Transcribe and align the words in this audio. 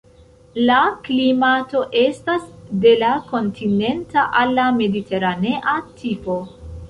La 0.69 0.77
klimato 1.07 1.81
estas 2.03 2.47
de 2.85 2.93
la 3.05 3.11
kontinenta 3.29 4.23
al 4.41 4.57
la 4.61 4.67
mediteranea 4.81 5.77
tipo. 6.01 6.39